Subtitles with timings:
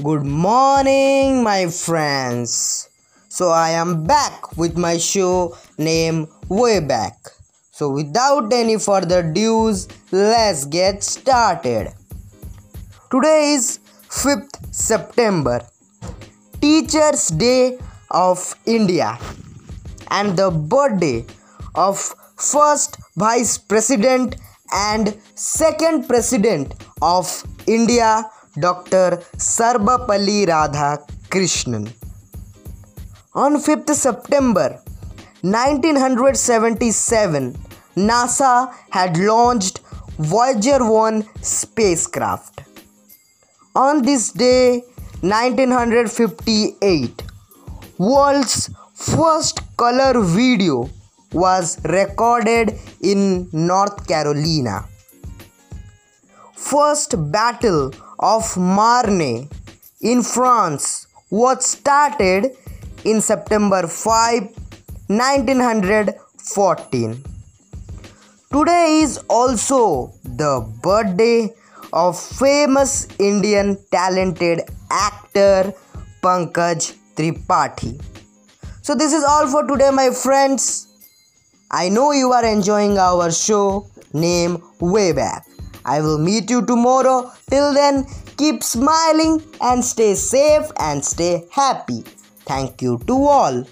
[0.00, 2.88] Good morning, my friends.
[3.28, 7.18] So, I am back with my show named Way Back.
[7.72, 11.92] So, without any further dues, let's get started.
[13.10, 15.60] Today is 5th September,
[16.62, 17.78] Teachers' Day
[18.10, 19.18] of India,
[20.10, 21.26] and the birthday
[21.74, 21.98] of
[22.38, 24.36] first Vice President
[24.72, 28.24] and second President of India,
[28.60, 29.22] Dr.
[29.38, 31.90] Sarvepalli Radhakrishnan.
[33.34, 34.78] On 5th September
[35.40, 37.56] 1977,
[37.96, 39.80] NASA had launched
[40.18, 42.60] Voyager 1 spacecraft.
[43.74, 44.82] On this day,
[45.22, 47.22] 1958,
[47.96, 50.90] world's first color video
[51.32, 54.84] was recorded in North Carolina.
[56.72, 59.46] First battle of Marne
[60.00, 62.56] in France was started
[63.04, 64.42] in September 5,
[65.08, 67.22] 1914.
[68.50, 71.52] Today is also the birthday
[71.92, 75.74] of famous Indian talented actor
[76.22, 78.00] Pankaj Tripathi.
[78.80, 80.86] So this is all for today my friends.
[81.70, 85.51] I know you are enjoying our show name Way Back.
[85.84, 87.32] I will meet you tomorrow.
[87.50, 92.02] Till then, keep smiling and stay safe and stay happy.
[92.46, 93.64] Thank you to all.